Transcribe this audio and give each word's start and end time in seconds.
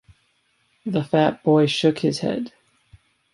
The 0.83 1.03
fat 1.03 1.43
boy 1.43 1.67
shook 1.67 1.99
his 1.99 2.17
head. 2.21 2.51